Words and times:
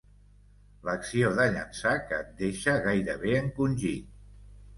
L'acció 0.87 1.29
de 1.39 1.45
llançar 1.55 1.93
que 2.07 2.19
et 2.23 2.33
deixa 2.41 2.75
gairebé 2.87 3.37
encongit. 3.45 4.11